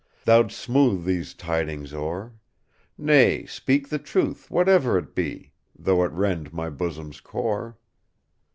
Thou 0.25 0.41
'dst 0.41 0.53
smooth 0.57 1.05
these 1.05 1.35
tidings 1.35 1.93
o'er,—Nay, 1.93 3.45
speak 3.45 3.89
the 3.89 3.99
truth, 3.99 4.49
whatever 4.49 4.97
it 4.97 5.13
be, 5.13 5.51
Though 5.77 6.03
it 6.03 6.11
rend 6.11 6.51
my 6.51 6.71
bosom's 6.71 7.19
core. 7.21 7.77